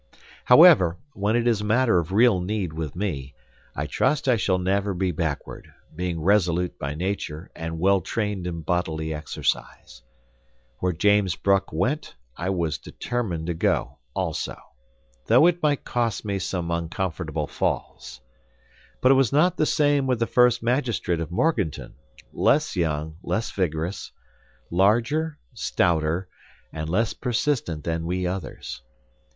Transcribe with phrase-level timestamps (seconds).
[0.45, 3.35] However, when it is a matter of real need with me,
[3.75, 8.61] I trust I shall never be backward, being resolute by nature and well trained in
[8.63, 10.01] bodily exercise.
[10.79, 14.57] Where James Bruck went, I was determined to go, also;
[15.27, 18.21] though it might cost me some uncomfortable falls.
[19.03, 21.93] But it was not the same with the first magistrate of Morganton,
[22.33, 24.11] less young, less vigorous,
[24.71, 26.27] larger, stouter,
[26.73, 28.81] and less persistent than we others.